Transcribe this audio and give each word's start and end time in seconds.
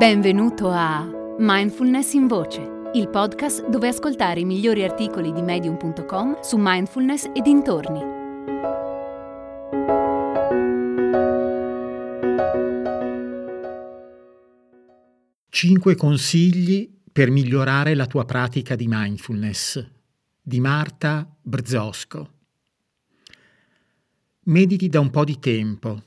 Benvenuto 0.00 0.70
a 0.70 1.06
Mindfulness 1.36 2.14
in 2.14 2.26
Voce, 2.26 2.90
il 2.94 3.10
podcast 3.10 3.68
dove 3.68 3.88
ascoltare 3.88 4.40
i 4.40 4.46
migliori 4.46 4.82
articoli 4.82 5.30
di 5.30 5.42
medium.com 5.42 6.40
su 6.40 6.56
mindfulness 6.58 7.24
e 7.34 7.42
dintorni. 7.42 8.00
Cinque 15.50 15.94
consigli 15.96 17.02
per 17.12 17.30
migliorare 17.30 17.94
la 17.94 18.06
tua 18.06 18.24
pratica 18.24 18.76
di 18.76 18.86
mindfulness 18.88 19.86
di 20.40 20.60
Marta 20.60 21.30
Brzosco. 21.42 22.32
Mediti 24.44 24.88
da 24.88 25.00
un 25.00 25.10
po' 25.10 25.24
di 25.24 25.38
tempo 25.38 26.04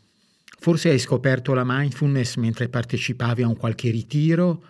Forse 0.64 0.92
hai 0.92 0.98
scoperto 0.98 1.54
la 1.54 1.66
mindfulness 1.66 2.38
mentre 2.38 2.70
partecipavi 2.70 3.42
a 3.42 3.50
un 3.50 3.58
qualche 3.58 3.90
ritiro 3.90 4.64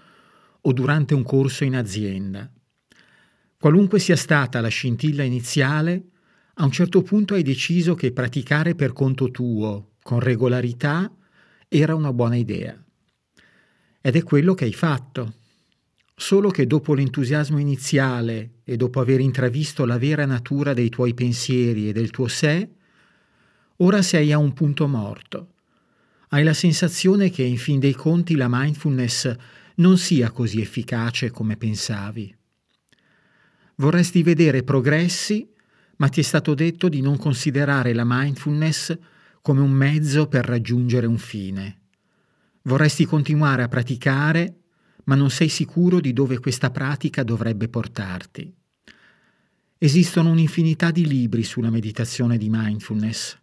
o 0.60 0.74
durante 0.74 1.14
un 1.14 1.22
corso 1.22 1.66
in 1.66 1.76
azienda. 1.76 2.52
Qualunque 3.60 4.00
sia 4.00 4.16
stata 4.16 4.60
la 4.60 4.70
scintilla 4.70 5.22
iniziale, 5.22 6.06
a 6.56 6.64
un 6.64 6.72
certo 6.72 7.04
punto 7.04 7.36
hai 7.36 7.44
deciso 7.44 7.94
che 7.94 8.12
praticare 8.12 8.74
per 8.74 8.92
conto 8.92 9.30
tuo, 9.30 9.92
con 10.02 10.20
regolarità, 10.20 11.16
era 11.68 11.94
una 11.94 12.12
buona 12.12 12.38
idea. 12.38 12.76
Ed 14.02 14.16
è 14.16 14.24
quello 14.24 14.56
che 14.56 14.66
hai 14.66 14.74
fatto. 14.74 15.34
Solo 16.16 16.50
che 16.50 16.66
dopo 16.66 16.96
l'entusiasmo 16.96 17.60
iniziale 17.60 18.62
e 18.64 18.78
dopo 18.78 19.00
aver 19.00 19.20
intravisto 19.20 19.86
la 19.86 20.00
vera 20.00 20.26
natura 20.26 20.74
dei 20.74 20.90
tuoi 20.90 21.14
pensieri 21.14 21.90
e 21.90 21.94
del 21.94 22.10
tuo 22.10 22.28
sé, 22.28 22.68
ora 23.76 24.02
sei 24.02 24.32
a 24.32 24.40
un 24.40 24.54
punto 24.54 24.88
morto 24.88 25.50
hai 26.34 26.44
la 26.44 26.54
sensazione 26.54 27.30
che 27.30 27.44
in 27.44 27.58
fin 27.58 27.80
dei 27.80 27.94
conti 27.94 28.36
la 28.36 28.48
mindfulness 28.50 29.36
non 29.76 30.00
sia 30.00 30.32
così 30.32 30.62
efficace 30.62 31.30
come 31.30 31.58
pensavi. 31.58 32.36
Vorresti 33.76 34.24
vedere 34.24 34.64
progressi, 34.64 35.48
ma 35.98 36.08
ti 36.08 36.22
è 36.22 36.24
stato 36.24 36.56
detto 36.56 36.90
di 36.90 37.02
non 37.02 37.18
considerare 37.18 37.94
la 37.94 38.04
mindfulness 38.04 38.98
come 39.42 39.62
un 39.62 39.70
mezzo 39.70 40.28
per 40.28 40.46
raggiungere 40.46 41.06
un 41.06 41.20
fine. 41.20 41.82
Vorresti 42.64 43.06
continuare 43.06 43.62
a 43.62 43.68
praticare, 43.68 44.62
ma 45.04 45.14
non 45.14 45.30
sei 45.30 45.50
sicuro 45.50 46.00
di 46.00 46.14
dove 46.14 46.40
questa 46.40 46.72
pratica 46.72 47.22
dovrebbe 47.22 47.68
portarti. 47.68 48.52
Esistono 49.78 50.32
un'infinità 50.32 50.90
di 50.90 51.06
libri 51.06 51.44
sulla 51.44 51.70
meditazione 51.70 52.40
di 52.40 52.48
mindfulness. 52.50 53.42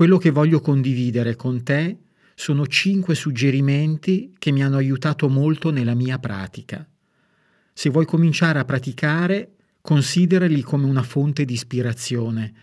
Quello 0.00 0.16
che 0.16 0.30
voglio 0.30 0.62
condividere 0.62 1.36
con 1.36 1.62
te 1.62 1.98
sono 2.34 2.66
cinque 2.66 3.14
suggerimenti 3.14 4.34
che 4.38 4.50
mi 4.50 4.62
hanno 4.62 4.78
aiutato 4.78 5.28
molto 5.28 5.70
nella 5.70 5.92
mia 5.92 6.18
pratica. 6.18 6.88
Se 7.74 7.90
vuoi 7.90 8.06
cominciare 8.06 8.58
a 8.58 8.64
praticare, 8.64 9.56
considerali 9.82 10.62
come 10.62 10.86
una 10.86 11.02
fonte 11.02 11.44
di 11.44 11.52
ispirazione. 11.52 12.54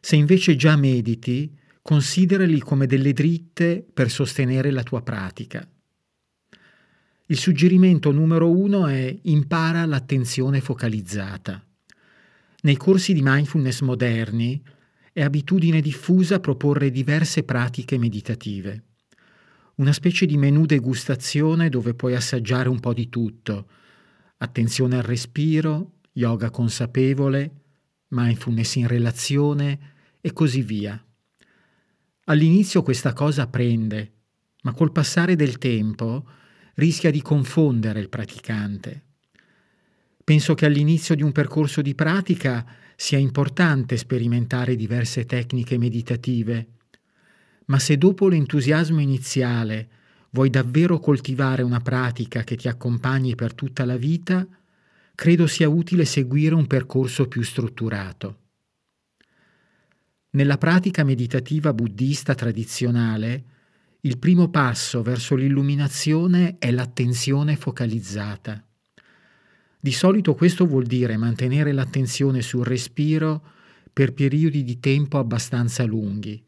Se 0.00 0.16
invece 0.16 0.54
già 0.54 0.76
mediti, 0.76 1.50
considerali 1.80 2.58
come 2.60 2.84
delle 2.84 3.14
dritte 3.14 3.82
per 3.90 4.10
sostenere 4.10 4.70
la 4.70 4.82
tua 4.82 5.00
pratica. 5.00 5.66
Il 7.24 7.38
suggerimento 7.38 8.12
numero 8.12 8.50
uno 8.50 8.86
è 8.86 9.18
impara 9.22 9.86
l'attenzione 9.86 10.60
focalizzata. 10.60 11.64
Nei 12.60 12.76
corsi 12.76 13.14
di 13.14 13.22
mindfulness 13.22 13.80
moderni 13.80 14.62
è 15.12 15.22
abitudine 15.22 15.80
diffusa 15.80 16.40
proporre 16.40 16.90
diverse 16.90 17.42
pratiche 17.42 17.98
meditative. 17.98 18.84
Una 19.74 19.92
specie 19.92 20.26
di 20.26 20.36
menù 20.36 20.64
degustazione 20.64 21.68
dove 21.68 21.94
puoi 21.94 22.14
assaggiare 22.14 22.68
un 22.68 22.80
po' 22.80 22.94
di 22.94 23.08
tutto. 23.08 23.68
Attenzione 24.38 24.96
al 24.96 25.02
respiro, 25.02 25.98
yoga 26.12 26.50
consapevole, 26.50 27.50
mindfulness 28.08 28.76
in 28.76 28.86
relazione 28.86 29.78
e 30.20 30.32
così 30.32 30.62
via. 30.62 31.02
All'inizio 32.24 32.82
questa 32.82 33.12
cosa 33.12 33.46
prende, 33.48 34.12
ma 34.62 34.72
col 34.72 34.92
passare 34.92 35.36
del 35.36 35.58
tempo 35.58 36.26
rischia 36.74 37.10
di 37.10 37.20
confondere 37.20 38.00
il 38.00 38.08
praticante. 38.08 39.04
Penso 40.24 40.54
che 40.54 40.66
all'inizio 40.66 41.14
di 41.14 41.22
un 41.22 41.32
percorso 41.32 41.82
di 41.82 41.94
pratica 41.94 42.64
sia 42.96 43.18
importante 43.18 43.96
sperimentare 43.96 44.76
diverse 44.76 45.26
tecniche 45.26 45.78
meditative, 45.78 46.68
ma 47.66 47.78
se 47.78 47.96
dopo 47.98 48.28
l'entusiasmo 48.28 49.00
iniziale 49.00 49.88
vuoi 50.30 50.50
davvero 50.50 50.98
coltivare 50.98 51.62
una 51.62 51.80
pratica 51.80 52.44
che 52.44 52.56
ti 52.56 52.68
accompagni 52.68 53.34
per 53.34 53.54
tutta 53.54 53.84
la 53.84 53.96
vita, 53.96 54.46
credo 55.14 55.46
sia 55.46 55.68
utile 55.68 56.04
seguire 56.04 56.54
un 56.54 56.66
percorso 56.66 57.28
più 57.28 57.42
strutturato. 57.42 58.38
Nella 60.30 60.56
pratica 60.56 61.04
meditativa 61.04 61.74
buddista 61.74 62.34
tradizionale, 62.34 63.44
il 64.00 64.18
primo 64.18 64.48
passo 64.48 65.02
verso 65.02 65.34
l'illuminazione 65.34 66.56
è 66.58 66.70
l'attenzione 66.70 67.56
focalizzata. 67.56 68.64
Di 69.84 69.90
solito 69.90 70.36
questo 70.36 70.64
vuol 70.64 70.86
dire 70.86 71.16
mantenere 71.16 71.72
l'attenzione 71.72 72.40
sul 72.40 72.64
respiro 72.64 73.42
per 73.92 74.14
periodi 74.14 74.62
di 74.62 74.78
tempo 74.78 75.18
abbastanza 75.18 75.82
lunghi. 75.82 76.40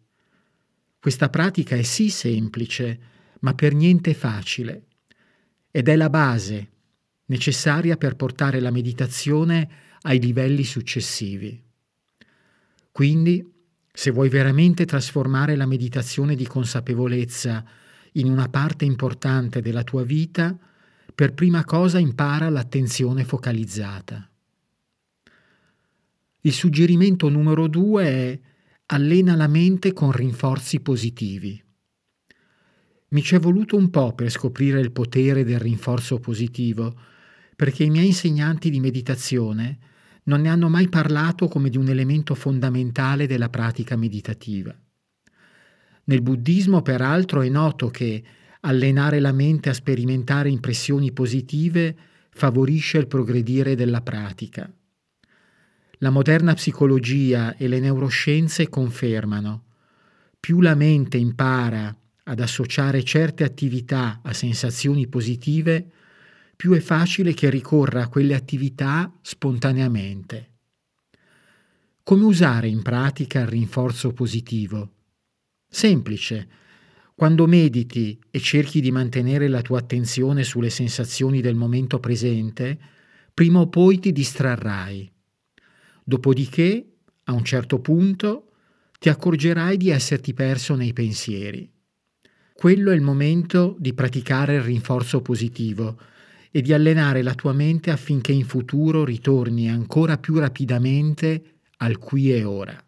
Questa 1.00 1.28
pratica 1.30 1.74
è 1.74 1.82
sì 1.82 2.10
semplice, 2.10 2.98
ma 3.40 3.52
per 3.52 3.74
niente 3.74 4.14
facile, 4.14 4.84
ed 5.72 5.88
è 5.88 5.96
la 5.96 6.10
base 6.10 6.68
necessaria 7.24 7.96
per 7.96 8.14
portare 8.14 8.60
la 8.60 8.70
meditazione 8.70 9.68
ai 10.02 10.20
livelli 10.20 10.62
successivi. 10.62 11.60
Quindi, 12.92 13.52
se 13.92 14.12
vuoi 14.12 14.28
veramente 14.28 14.84
trasformare 14.84 15.56
la 15.56 15.66
meditazione 15.66 16.36
di 16.36 16.46
consapevolezza 16.46 17.64
in 18.12 18.30
una 18.30 18.48
parte 18.48 18.84
importante 18.84 19.60
della 19.60 19.82
tua 19.82 20.04
vita, 20.04 20.56
per 21.14 21.32
prima 21.32 21.64
cosa 21.64 21.98
impara 21.98 22.48
l'attenzione 22.48 23.24
focalizzata. 23.24 24.28
Il 26.40 26.52
suggerimento 26.52 27.28
numero 27.28 27.68
due 27.68 28.04
è 28.04 28.40
allena 28.86 29.36
la 29.36 29.46
mente 29.46 29.92
con 29.92 30.10
rinforzi 30.10 30.80
positivi. 30.80 31.62
Mi 33.08 33.22
ci 33.22 33.36
è 33.36 33.38
voluto 33.38 33.76
un 33.76 33.90
po' 33.90 34.12
per 34.12 34.28
scoprire 34.28 34.80
il 34.80 34.90
potere 34.90 35.44
del 35.44 35.60
rinforzo 35.60 36.18
positivo, 36.18 36.94
perché 37.54 37.84
i 37.84 37.90
miei 37.90 38.06
insegnanti 38.06 38.68
di 38.68 38.80
meditazione 38.80 39.78
non 40.24 40.40
ne 40.40 40.48
hanno 40.48 40.68
mai 40.68 40.88
parlato 40.88 41.46
come 41.46 41.70
di 41.70 41.76
un 41.76 41.88
elemento 41.88 42.34
fondamentale 42.34 43.28
della 43.28 43.48
pratica 43.48 43.94
meditativa. 43.94 44.76
Nel 46.06 46.22
buddismo, 46.22 46.82
peraltro, 46.82 47.42
è 47.42 47.48
noto 47.48 47.88
che 47.88 48.22
allenare 48.66 49.20
la 49.20 49.32
mente 49.32 49.68
a 49.68 49.74
sperimentare 49.74 50.48
impressioni 50.48 51.12
positive 51.12 51.96
favorisce 52.30 52.98
il 52.98 53.06
progredire 53.06 53.74
della 53.74 54.00
pratica. 54.00 54.70
La 55.98 56.10
moderna 56.10 56.54
psicologia 56.54 57.56
e 57.56 57.68
le 57.68 57.78
neuroscienze 57.78 58.68
confermano 58.68 59.64
più 60.40 60.60
la 60.60 60.74
mente 60.74 61.16
impara 61.16 61.96
ad 62.24 62.40
associare 62.40 63.02
certe 63.02 63.44
attività 63.44 64.20
a 64.22 64.32
sensazioni 64.32 65.06
positive, 65.06 65.90
più 66.56 66.72
è 66.72 66.80
facile 66.80 67.32
che 67.32 67.48
ricorra 67.48 68.02
a 68.02 68.08
quelle 68.08 68.34
attività 68.34 69.10
spontaneamente. 69.22 70.50
Come 72.02 72.24
usare 72.24 72.68
in 72.68 72.82
pratica 72.82 73.40
il 73.40 73.46
rinforzo 73.46 74.12
positivo? 74.12 74.90
Semplice 75.66 76.48
quando 77.14 77.46
mediti 77.46 78.18
e 78.30 78.40
cerchi 78.40 78.80
di 78.80 78.90
mantenere 78.90 79.46
la 79.46 79.62
tua 79.62 79.78
attenzione 79.78 80.42
sulle 80.42 80.70
sensazioni 80.70 81.40
del 81.40 81.54
momento 81.54 82.00
presente, 82.00 82.78
prima 83.32 83.60
o 83.60 83.68
poi 83.68 84.00
ti 84.00 84.10
distrarrai. 84.10 85.10
Dopodiché, 86.02 86.86
a 87.24 87.32
un 87.32 87.44
certo 87.44 87.80
punto, 87.80 88.50
ti 88.98 89.08
accorgerai 89.08 89.76
di 89.76 89.90
esserti 89.90 90.34
perso 90.34 90.74
nei 90.74 90.92
pensieri. 90.92 91.70
Quello 92.52 92.90
è 92.90 92.94
il 92.94 93.00
momento 93.00 93.76
di 93.78 93.94
praticare 93.94 94.56
il 94.56 94.62
rinforzo 94.62 95.22
positivo 95.22 95.98
e 96.50 96.62
di 96.62 96.72
allenare 96.72 97.22
la 97.22 97.34
tua 97.34 97.52
mente 97.52 97.90
affinché 97.90 98.32
in 98.32 98.44
futuro 98.44 99.04
ritorni 99.04 99.68
ancora 99.68 100.18
più 100.18 100.38
rapidamente 100.38 101.60
al 101.78 101.98
qui 101.98 102.32
e 102.32 102.44
ora. 102.44 102.83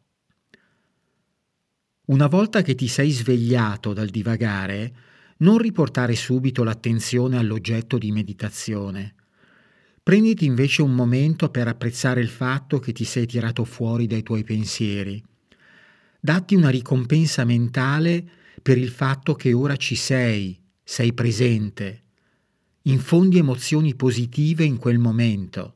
Una 2.07 2.29
volta 2.29 2.63
che 2.63 2.77
ti 2.77 2.87
sei 2.87 3.11
svegliato 3.11 3.93
dal 3.93 4.11
divagare, 4.11 4.95
non 5.39 5.59
riportare 5.59 6.15
subito 6.15 6.63
l'attenzione 6.63 7.37
all'oggetto 7.37 7.99
di 7.99 8.13
meditazione. 8.13 9.15
Prenditi 10.05 10.45
invece 10.45 10.83
un 10.83 10.95
momento 10.95 11.49
per 11.51 11.67
apprezzare 11.67 12.21
il 12.21 12.29
fatto 12.29 12.79
che 12.79 12.93
ti 12.93 13.03
sei 13.03 13.27
tirato 13.27 13.65
fuori 13.65 14.07
dai 14.07 14.23
tuoi 14.23 14.45
pensieri. 14.45 15.21
Datti 16.21 16.55
una 16.55 16.69
ricompensa 16.69 17.45
mentale 17.45 18.25
per 18.63 18.79
il 18.79 18.91
fatto 18.91 19.35
che 19.35 19.53
ora 19.53 19.75
ci 19.75 19.97
sei, 19.97 20.57
sei 20.85 21.13
presente, 21.13 22.03
infondi 22.83 23.39
emozioni 23.39 23.97
positive 23.97 24.63
in 24.63 24.77
quel 24.77 25.01
momento. 25.01 25.75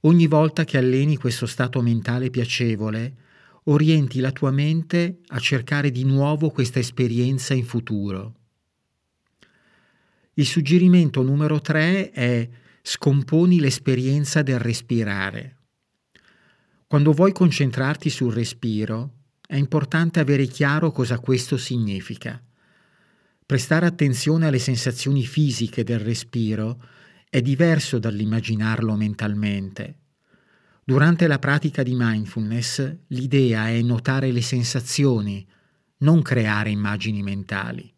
Ogni 0.00 0.26
volta 0.26 0.64
che 0.64 0.76
alleni 0.76 1.16
questo 1.16 1.46
stato 1.46 1.80
mentale 1.80 2.28
piacevole, 2.28 3.16
orienti 3.64 4.20
la 4.20 4.32
tua 4.32 4.50
mente 4.50 5.20
a 5.28 5.38
cercare 5.38 5.90
di 5.90 6.04
nuovo 6.04 6.50
questa 6.50 6.78
esperienza 6.78 7.54
in 7.54 7.64
futuro. 7.64 8.34
Il 10.34 10.46
suggerimento 10.46 11.22
numero 11.22 11.60
tre 11.60 12.10
è 12.10 12.48
scomponi 12.82 13.60
l'esperienza 13.60 14.42
del 14.42 14.58
respirare. 14.58 15.56
Quando 16.86 17.12
vuoi 17.12 17.32
concentrarti 17.32 18.10
sul 18.10 18.32
respiro, 18.32 19.12
è 19.46 19.56
importante 19.56 20.20
avere 20.20 20.46
chiaro 20.46 20.90
cosa 20.90 21.18
questo 21.18 21.56
significa. 21.56 22.42
Prestare 23.46 23.86
attenzione 23.86 24.46
alle 24.46 24.58
sensazioni 24.58 25.24
fisiche 25.24 25.84
del 25.84 26.00
respiro 26.00 26.82
è 27.28 27.40
diverso 27.40 27.98
dall'immaginarlo 27.98 28.94
mentalmente. 28.96 29.98
Durante 30.86 31.26
la 31.26 31.38
pratica 31.38 31.82
di 31.82 31.94
mindfulness 31.96 32.96
l'idea 33.06 33.68
è 33.70 33.80
notare 33.80 34.30
le 34.30 34.42
sensazioni, 34.42 35.46
non 35.98 36.20
creare 36.20 36.68
immagini 36.68 37.22
mentali. 37.22 37.90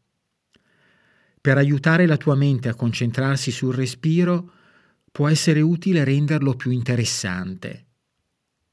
Per 1.40 1.58
aiutare 1.58 2.06
la 2.06 2.16
tua 2.16 2.36
mente 2.36 2.68
a 2.68 2.74
concentrarsi 2.74 3.50
sul 3.50 3.74
respiro 3.74 4.52
può 5.10 5.26
essere 5.26 5.60
utile 5.60 6.04
renderlo 6.04 6.54
più 6.54 6.70
interessante. 6.70 7.86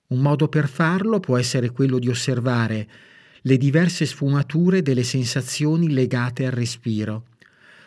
Un 0.10 0.20
modo 0.20 0.48
per 0.48 0.68
farlo 0.68 1.20
può 1.20 1.38
essere 1.38 1.72
quello 1.72 1.98
di 1.98 2.10
osservare 2.10 2.90
le 3.42 3.58
diverse 3.58 4.06
sfumature 4.06 4.84
delle 4.84 5.04
sensazioni 5.04 5.92
legate 5.92 6.46
al 6.46 6.52
respiro, 6.52 7.30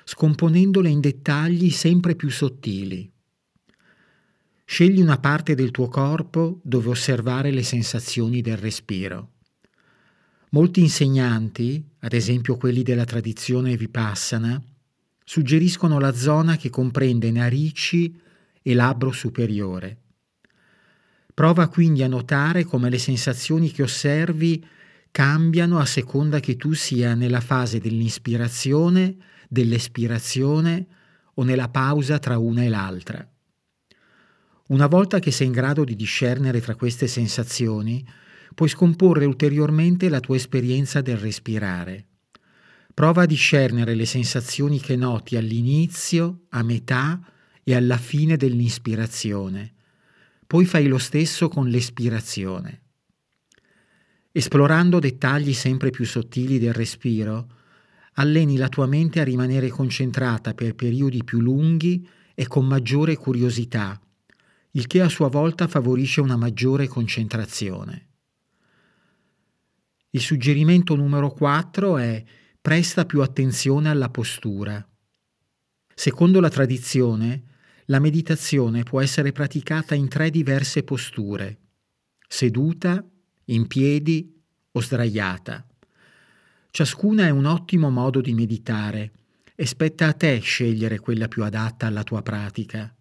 scomponendole 0.02 0.88
in 0.88 0.98
dettagli 0.98 1.70
sempre 1.70 2.16
più 2.16 2.30
sottili. 2.30 3.08
Scegli 4.68 5.00
una 5.00 5.18
parte 5.18 5.54
del 5.54 5.70
tuo 5.70 5.86
corpo 5.86 6.58
dove 6.64 6.88
osservare 6.88 7.52
le 7.52 7.62
sensazioni 7.62 8.40
del 8.40 8.56
respiro. 8.56 9.34
Molti 10.50 10.80
insegnanti, 10.80 11.82
ad 12.00 12.12
esempio 12.12 12.56
quelli 12.56 12.82
della 12.82 13.04
tradizione 13.04 13.76
Vipassana, 13.76 14.60
suggeriscono 15.24 16.00
la 16.00 16.12
zona 16.12 16.56
che 16.56 16.68
comprende 16.68 17.30
narici 17.30 18.20
e 18.60 18.74
labbro 18.74 19.12
superiore. 19.12 19.98
Prova 21.32 21.68
quindi 21.68 22.02
a 22.02 22.08
notare 22.08 22.64
come 22.64 22.90
le 22.90 22.98
sensazioni 22.98 23.70
che 23.70 23.84
osservi 23.84 24.66
cambiano 25.12 25.78
a 25.78 25.84
seconda 25.84 26.40
che 26.40 26.56
tu 26.56 26.72
sia 26.72 27.14
nella 27.14 27.40
fase 27.40 27.78
dell'inspirazione, 27.78 29.16
dell'espirazione 29.48 30.86
o 31.34 31.44
nella 31.44 31.68
pausa 31.68 32.18
tra 32.18 32.36
una 32.36 32.64
e 32.64 32.68
l'altra. 32.68 33.30
Una 34.68 34.86
volta 34.86 35.18
che 35.18 35.30
sei 35.30 35.46
in 35.46 35.52
grado 35.52 35.84
di 35.84 35.94
discernere 35.94 36.60
tra 36.60 36.74
queste 36.74 37.06
sensazioni, 37.06 38.06
puoi 38.54 38.68
scomporre 38.68 39.24
ulteriormente 39.24 40.08
la 40.08 40.20
tua 40.20 40.36
esperienza 40.36 41.00
del 41.00 41.18
respirare. 41.18 42.06
Prova 42.94 43.22
a 43.22 43.26
discernere 43.26 43.94
le 43.94 44.06
sensazioni 44.06 44.80
che 44.80 44.96
noti 44.96 45.36
all'inizio, 45.36 46.46
a 46.50 46.62
metà 46.62 47.20
e 47.62 47.74
alla 47.74 47.98
fine 47.98 48.36
dell'inspirazione 48.36 49.74
poi 50.46 50.64
fai 50.64 50.86
lo 50.86 50.98
stesso 50.98 51.48
con 51.48 51.68
l'espirazione. 51.68 52.82
Esplorando 54.30 54.98
dettagli 54.98 55.52
sempre 55.52 55.90
più 55.90 56.04
sottili 56.04 56.58
del 56.58 56.72
respiro, 56.72 57.48
alleni 58.14 58.56
la 58.56 58.68
tua 58.68 58.86
mente 58.86 59.20
a 59.20 59.24
rimanere 59.24 59.68
concentrata 59.68 60.54
per 60.54 60.74
periodi 60.74 61.24
più 61.24 61.40
lunghi 61.40 62.06
e 62.34 62.46
con 62.46 62.66
maggiore 62.66 63.16
curiosità, 63.16 64.00
il 64.76 64.86
che 64.86 65.00
a 65.00 65.08
sua 65.08 65.28
volta 65.28 65.66
favorisce 65.66 66.20
una 66.20 66.36
maggiore 66.36 66.86
concentrazione. 66.86 68.08
Il 70.10 70.20
suggerimento 70.20 70.94
numero 70.94 71.30
4 71.30 71.96
è 71.96 72.22
presta 72.60 73.06
più 73.06 73.22
attenzione 73.22 73.88
alla 73.88 74.10
postura. 74.10 74.86
Secondo 75.94 76.40
la 76.40 76.50
tradizione, 76.50 77.44
la 77.86 78.00
meditazione 78.00 78.82
può 78.82 79.00
essere 79.00 79.32
praticata 79.32 79.94
in 79.94 80.08
tre 80.08 80.28
diverse 80.28 80.82
posture, 80.82 81.58
seduta, 82.28 83.02
in 83.46 83.66
piedi 83.66 84.30
o 84.72 84.80
sdraiata. 84.80 85.66
Ciascuna 86.70 87.24
è 87.24 87.30
un 87.30 87.46
ottimo 87.46 87.88
modo 87.88 88.20
di 88.20 88.34
meditare 88.34 89.12
e 89.54 89.64
spetta 89.64 90.08
a 90.08 90.12
te 90.12 90.38
scegliere 90.40 90.98
quella 90.98 91.28
più 91.28 91.44
adatta 91.44 91.86
alla 91.86 92.02
tua 92.02 92.20
pratica. 92.20 92.94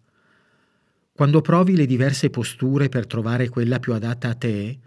Quando 1.16 1.40
provi 1.40 1.74
le 1.76 1.86
diverse 1.86 2.28
posture 2.28 2.90
per 2.90 3.06
trovare 3.06 3.48
quella 3.48 3.78
più 3.78 3.94
adatta 3.94 4.28
a 4.28 4.34
te, 4.34 4.78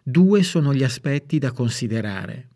due 0.00 0.44
sono 0.44 0.72
gli 0.72 0.84
aspetti 0.84 1.40
da 1.40 1.50
considerare. 1.50 2.50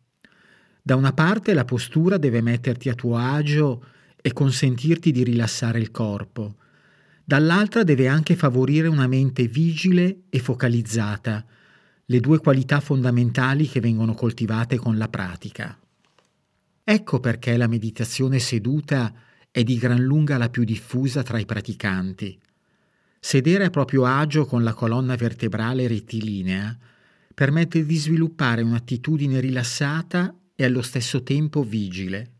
Da 0.80 0.94
una 0.94 1.12
parte 1.12 1.52
la 1.52 1.64
postura 1.64 2.18
deve 2.18 2.40
metterti 2.40 2.88
a 2.88 2.94
tuo 2.94 3.16
agio 3.16 3.84
e 4.22 4.32
consentirti 4.32 5.10
di 5.10 5.24
rilassare 5.24 5.80
il 5.80 5.90
corpo, 5.90 6.54
dall'altra 7.24 7.82
deve 7.82 8.06
anche 8.06 8.36
favorire 8.36 8.86
una 8.86 9.08
mente 9.08 9.48
vigile 9.48 10.18
e 10.30 10.38
focalizzata, 10.38 11.44
le 12.04 12.20
due 12.20 12.38
qualità 12.38 12.78
fondamentali 12.78 13.66
che 13.66 13.80
vengono 13.80 14.14
coltivate 14.14 14.76
con 14.76 14.96
la 14.98 15.08
pratica. 15.08 15.76
Ecco 16.84 17.18
perché 17.18 17.56
la 17.56 17.66
meditazione 17.66 18.38
seduta 18.38 19.12
è 19.50 19.64
di 19.64 19.78
gran 19.78 20.00
lunga 20.00 20.38
la 20.38 20.48
più 20.48 20.62
diffusa 20.62 21.24
tra 21.24 21.40
i 21.40 21.44
praticanti. 21.44 22.38
Sedere 23.26 23.64
a 23.64 23.70
proprio 23.70 24.04
agio 24.04 24.46
con 24.46 24.62
la 24.62 24.72
colonna 24.72 25.16
vertebrale 25.16 25.88
rettilinea 25.88 26.78
permette 27.34 27.84
di 27.84 27.96
sviluppare 27.96 28.62
un'attitudine 28.62 29.40
rilassata 29.40 30.32
e 30.54 30.64
allo 30.64 30.80
stesso 30.80 31.24
tempo 31.24 31.64
vigile. 31.64 32.34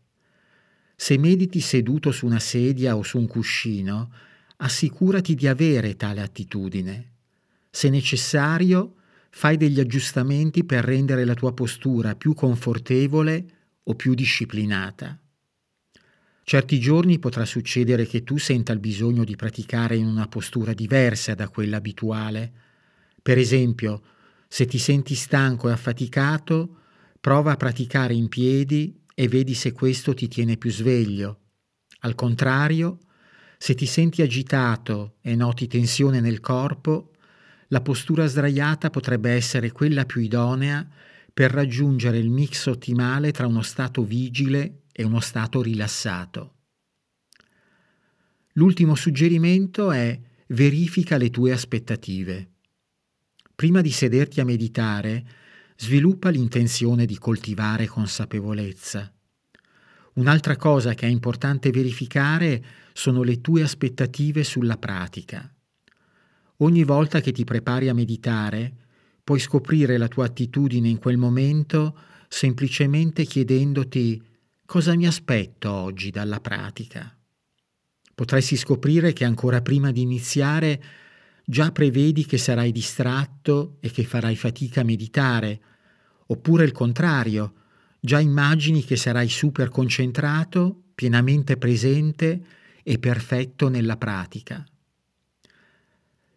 Se 0.95 1.17
mediti 1.17 1.59
seduto 1.59 2.11
su 2.11 2.25
una 2.25 2.39
sedia 2.39 2.95
o 2.95 3.03
su 3.03 3.17
un 3.17 3.27
cuscino, 3.27 4.13
assicurati 4.55 5.35
di 5.35 5.45
avere 5.45 5.97
tale 5.97 6.21
attitudine. 6.21 7.15
Se 7.69 7.89
necessario, 7.89 8.95
fai 9.29 9.57
degli 9.57 9.81
aggiustamenti 9.81 10.63
per 10.63 10.85
rendere 10.85 11.25
la 11.25 11.33
tua 11.33 11.51
postura 11.51 12.15
più 12.15 12.33
confortevole 12.33 13.45
o 13.83 13.93
più 13.93 14.13
disciplinata. 14.13 15.19
Certi 16.49 16.79
giorni 16.79 17.19
potrà 17.19 17.43
succedere 17.43 18.07
che 18.07 18.23
tu 18.23 18.37
senta 18.37 18.71
il 18.71 18.79
bisogno 18.79 19.25
di 19.25 19.35
praticare 19.35 19.97
in 19.97 20.05
una 20.05 20.29
postura 20.29 20.71
diversa 20.71 21.35
da 21.35 21.49
quella 21.49 21.75
abituale. 21.75 22.53
Per 23.21 23.37
esempio, 23.37 24.01
se 24.47 24.65
ti 24.65 24.77
senti 24.77 25.13
stanco 25.13 25.67
e 25.67 25.73
affaticato, 25.73 26.77
prova 27.19 27.51
a 27.51 27.57
praticare 27.57 28.13
in 28.13 28.29
piedi 28.29 28.97
e 29.13 29.27
vedi 29.27 29.53
se 29.53 29.73
questo 29.73 30.13
ti 30.13 30.29
tiene 30.29 30.55
più 30.55 30.71
sveglio. 30.71 31.39
Al 31.99 32.15
contrario, 32.15 32.99
se 33.57 33.75
ti 33.75 33.85
senti 33.85 34.21
agitato 34.21 35.15
e 35.19 35.35
noti 35.35 35.67
tensione 35.67 36.21
nel 36.21 36.39
corpo, 36.39 37.11
la 37.67 37.81
postura 37.81 38.25
sdraiata 38.25 38.89
potrebbe 38.89 39.31
essere 39.31 39.73
quella 39.73 40.05
più 40.05 40.21
idonea 40.21 40.87
per 41.33 41.51
raggiungere 41.51 42.17
il 42.17 42.29
mix 42.29 42.67
ottimale 42.67 43.33
tra 43.33 43.47
uno 43.47 43.63
stato 43.63 44.05
vigile 44.05 44.83
e 44.99 45.03
uno 45.03 45.19
stato 45.19 45.61
rilassato. 45.61 46.55
L'ultimo 48.53 48.95
suggerimento 48.95 49.91
è 49.91 50.19
verifica 50.47 51.17
le 51.17 51.29
tue 51.29 51.51
aspettative. 51.51 52.53
Prima 53.53 53.81
di 53.81 53.91
sederti 53.91 54.41
a 54.41 54.45
meditare, 54.45 55.23
sviluppa 55.75 56.29
l'intenzione 56.29 57.05
di 57.05 57.15
coltivare 57.19 57.85
consapevolezza. 57.85 59.13
Un'altra 60.13 60.55
cosa 60.55 60.95
che 60.95 61.05
è 61.05 61.09
importante 61.09 61.69
verificare 61.69 62.65
sono 62.91 63.21
le 63.21 63.39
tue 63.39 63.61
aspettative 63.61 64.43
sulla 64.43 64.79
pratica. 64.79 65.47
Ogni 66.57 66.83
volta 66.83 67.21
che 67.21 67.31
ti 67.31 67.43
prepari 67.43 67.87
a 67.87 67.93
meditare, 67.93 68.73
puoi 69.23 69.37
scoprire 69.37 69.97
la 69.97 70.07
tua 70.07 70.25
attitudine 70.25 70.89
in 70.89 70.97
quel 70.97 71.17
momento 71.17 71.95
semplicemente 72.27 73.25
chiedendoti 73.25 74.21
cosa 74.67 74.93
mi 74.95 75.07
aspetto 75.07 75.71
oggi 75.71 76.11
dalla 76.11 76.41
pratica. 76.41 77.17
Potresti 78.13 78.57
scoprire 78.57 79.13
che 79.13 79.23
ancora 79.23 79.61
prima 79.61 79.91
di 79.91 80.01
iniziare 80.01 80.83
già 81.45 81.71
prevedi 81.71 82.25
che 82.25 82.37
sarai 82.37 82.73
distratto 82.73 83.77
e 83.79 83.89
che 83.89 84.03
farai 84.03 84.35
fatica 84.35 84.81
a 84.81 84.83
meditare, 84.83 85.61
oppure 86.27 86.65
il 86.65 86.73
contrario, 86.73 87.53
già 88.01 88.19
immagini 88.19 88.83
che 88.83 88.97
sarai 88.97 89.29
super 89.29 89.69
concentrato, 89.69 90.83
pienamente 90.93 91.55
presente 91.55 92.41
e 92.83 92.99
perfetto 92.99 93.69
nella 93.69 93.95
pratica. 93.95 94.65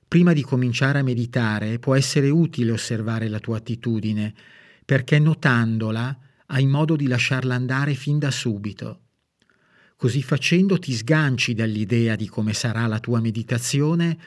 Prima 0.06 0.32
di 0.32 0.42
cominciare 0.42 1.00
a 1.00 1.02
meditare 1.02 1.80
può 1.80 1.96
essere 1.96 2.30
utile 2.30 2.70
osservare 2.70 3.26
la 3.28 3.40
tua 3.40 3.56
attitudine, 3.56 4.32
perché 4.84 5.18
notandola 5.18 6.16
hai 6.52 6.66
modo 6.66 6.97
di 6.97 7.07
lasciarla 7.07 7.54
andare 7.54 7.95
fin 7.95 8.19
da 8.19 8.30
subito. 8.30 9.02
Così 9.97 10.23
facendo 10.23 10.78
ti 10.78 10.92
sganci 10.92 11.54
dall'idea 11.54 12.16
di 12.16 12.28
come 12.28 12.54
sarà 12.54 12.87
la 12.87 12.99
tua 12.99 13.21
meditazione 13.21 14.19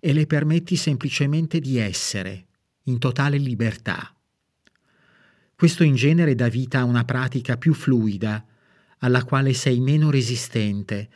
e 0.00 0.12
le 0.12 0.26
permetti 0.26 0.76
semplicemente 0.76 1.58
di 1.58 1.78
essere, 1.78 2.46
in 2.84 2.98
totale 2.98 3.36
libertà. 3.36 4.14
Questo 5.54 5.82
in 5.82 5.96
genere 5.96 6.34
dà 6.34 6.48
vita 6.48 6.80
a 6.80 6.84
una 6.84 7.04
pratica 7.04 7.56
più 7.56 7.74
fluida, 7.74 8.44
alla 8.98 9.24
quale 9.24 9.52
sei 9.52 9.80
meno 9.80 10.10
resistente, 10.10 11.10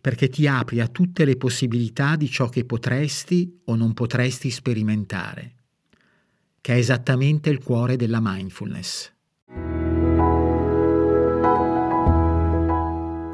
perché 0.00 0.28
ti 0.28 0.46
apri 0.46 0.80
a 0.80 0.88
tutte 0.88 1.24
le 1.24 1.36
possibilità 1.36 2.16
di 2.16 2.30
ciò 2.30 2.48
che 2.48 2.64
potresti 2.64 3.60
o 3.64 3.74
non 3.74 3.92
potresti 3.92 4.50
sperimentare, 4.50 5.54
che 6.60 6.74
è 6.74 6.76
esattamente 6.78 7.50
il 7.50 7.62
cuore 7.62 7.96
della 7.96 8.20
mindfulness. 8.22 9.14